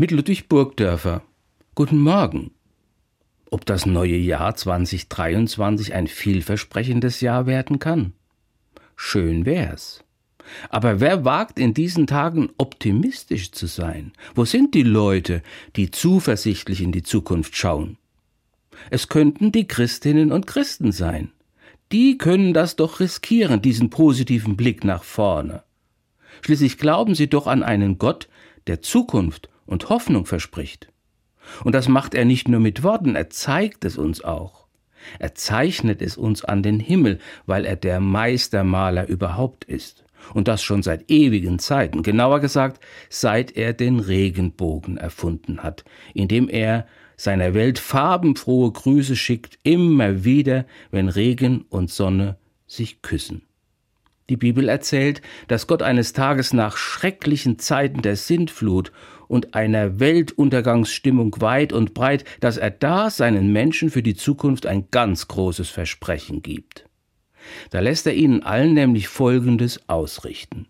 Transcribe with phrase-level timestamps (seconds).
[0.00, 1.22] mit Ludwig Burgdörfer.
[1.74, 2.52] Guten Morgen.
[3.50, 8.12] Ob das neue Jahr 2023 ein vielversprechendes Jahr werden kann?
[8.94, 10.04] Schön wär's.
[10.70, 14.12] Aber wer wagt in diesen Tagen optimistisch zu sein?
[14.36, 15.42] Wo sind die Leute,
[15.74, 17.98] die zuversichtlich in die Zukunft schauen?
[18.90, 21.32] Es könnten die Christinnen und Christen sein.
[21.90, 25.64] Die können das doch riskieren, diesen positiven Blick nach vorne.
[26.42, 28.28] Schließlich glauben sie doch an einen Gott,
[28.68, 30.88] der Zukunft und Hoffnung verspricht.
[31.62, 34.66] Und das macht er nicht nur mit Worten, er zeigt es uns auch.
[35.18, 40.04] Er zeichnet es uns an den Himmel, weil er der Meistermaler überhaupt ist.
[40.34, 46.48] Und das schon seit ewigen Zeiten, genauer gesagt, seit er den Regenbogen erfunden hat, indem
[46.48, 53.47] er seiner Welt farbenfrohe Grüße schickt, immer wieder, wenn Regen und Sonne sich küssen.
[54.28, 58.92] Die Bibel erzählt, dass Gott eines Tages nach schrecklichen Zeiten der Sintflut
[59.26, 64.88] und einer Weltuntergangsstimmung weit und breit, dass er da seinen Menschen für die Zukunft ein
[64.90, 66.84] ganz großes Versprechen gibt.
[67.70, 70.66] Da lässt er ihnen allen nämlich Folgendes ausrichten.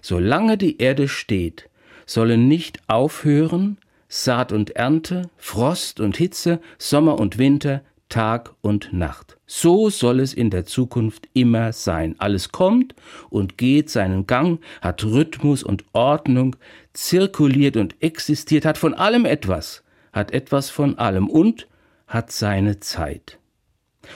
[0.00, 1.68] Solange die Erde steht,
[2.06, 7.82] sollen nicht aufhören Saat und Ernte, Frost und Hitze, Sommer und Winter,
[8.12, 9.38] Tag und Nacht.
[9.46, 12.14] So soll es in der Zukunft immer sein.
[12.18, 12.94] Alles kommt
[13.30, 16.54] und geht seinen Gang, hat Rhythmus und Ordnung,
[16.92, 19.82] zirkuliert und existiert, hat von allem etwas,
[20.12, 21.68] hat etwas von allem und
[22.06, 23.38] hat seine Zeit.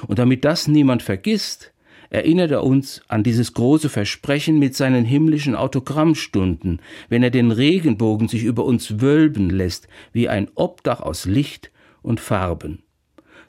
[0.07, 1.73] Und damit das niemand vergisst,
[2.11, 8.29] erinnert er uns an dieses große Versprechen mit seinen himmlischen Autogrammstunden, wenn er den Regenbogen
[8.29, 11.71] sich über uns wölben lässt, wie ein Obdach aus Licht
[12.03, 12.83] und Farben.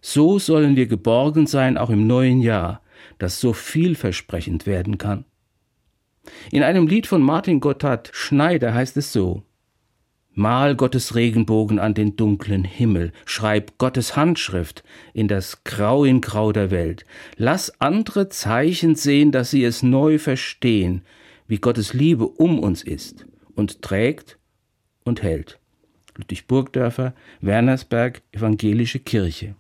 [0.02, 2.82] So sollen wir geborgen sein auch im neuen Jahr,
[3.18, 5.26] das so vielversprechend werden kann.
[6.52, 9.44] In einem Lied von Martin Gotthard Schneider heißt es so
[10.40, 16.52] Mal Gottes Regenbogen an den dunklen Himmel, schreib Gottes Handschrift in das Grau in Grau
[16.52, 17.06] der Welt.
[17.38, 21.02] Lass andere Zeichen sehen, dass sie es neu verstehen,
[21.48, 23.26] wie Gottes Liebe um uns ist
[23.56, 24.38] und trägt
[25.04, 25.58] und hält.
[26.16, 29.56] Ludwig Burgdörfer, Wernersberg, Evangelische Kirche.